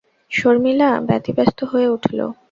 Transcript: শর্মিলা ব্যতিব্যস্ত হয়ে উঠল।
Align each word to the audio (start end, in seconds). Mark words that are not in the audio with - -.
শর্মিলা 0.31 0.89
ব্যতিব্যস্ত 1.07 1.59
হয়ে 1.63 1.87
উঠল। 1.87 2.19